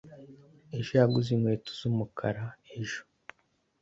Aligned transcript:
Ejo 0.77 0.91
yaguze 0.99 1.29
inkweto 1.33 1.69
z'umukara 1.79 2.43
ejo. 2.77 3.01